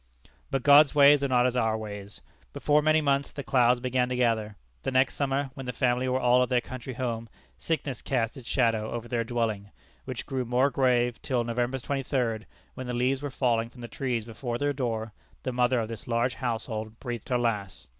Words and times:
But 0.49 0.63
God's 0.63 0.95
ways 0.95 1.23
are 1.23 1.27
not 1.27 1.45
as 1.45 1.55
our 1.55 1.77
ways. 1.77 2.21
Before 2.53 2.81
many 2.81 3.01
months 3.01 3.31
the 3.31 3.43
clouds 3.43 3.79
began 3.79 4.09
to 4.09 4.15
gather. 4.15 4.55
The 4.81 4.89
next 4.89 5.13
summer, 5.13 5.51
when 5.53 5.67
the 5.67 5.73
family 5.73 6.07
were 6.09 6.19
all 6.19 6.41
at 6.41 6.49
their 6.49 6.59
country 6.59 6.95
home, 6.95 7.29
sickness 7.59 8.01
cast 8.01 8.35
its 8.35 8.47
shadow 8.47 8.89
over 8.89 9.07
their 9.07 9.23
dwelling, 9.23 9.69
which 10.05 10.25
grew 10.25 10.43
more 10.43 10.71
grave 10.71 11.21
till 11.21 11.43
November 11.43 11.77
23d, 11.77 12.45
when 12.73 12.87
the 12.87 12.95
leaves 12.95 13.21
were 13.21 13.29
falling 13.29 13.69
from 13.69 13.81
the 13.81 13.87
trees 13.87 14.25
before 14.25 14.57
their 14.57 14.73
door, 14.73 15.13
the 15.43 15.53
mother 15.53 15.79
of 15.79 15.87
this 15.87 16.07
large 16.07 16.33
household 16.33 16.99
breathed 16.99 17.29
her 17.29 17.37
last. 17.37 17.87